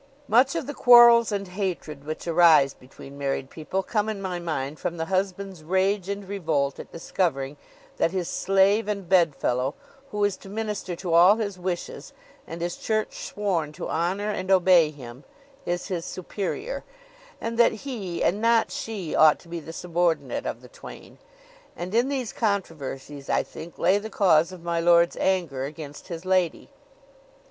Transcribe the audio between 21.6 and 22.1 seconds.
and in